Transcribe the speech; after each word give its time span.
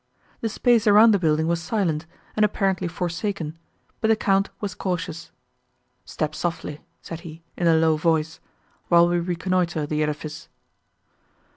The 0.39 0.49
space 0.49 0.87
around 0.87 1.11
the 1.11 1.19
building 1.19 1.45
was 1.45 1.61
silent, 1.61 2.07
and 2.35 2.43
apparently 2.43 2.87
forsaken, 2.87 3.59
but 3.99 4.07
the 4.07 4.15
Count 4.15 4.49
was 4.59 4.73
cautious; 4.73 5.29
"Step 6.05 6.33
softly," 6.33 6.81
said 7.03 7.19
he, 7.19 7.43
in 7.55 7.67
a 7.67 7.75
low 7.75 7.97
voice, 7.97 8.39
"while 8.87 9.07
we 9.07 9.19
reconnoitre 9.19 9.85
the 9.85 10.01
edifice." 10.01 10.49